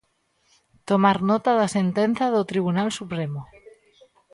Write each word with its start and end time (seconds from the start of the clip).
Tomar 0.89 1.17
nota 1.29 1.51
da 1.59 1.67
sentenza 1.77 2.25
do 2.35 2.43
Tribunal 2.51 2.89
Supremo. 2.99 3.41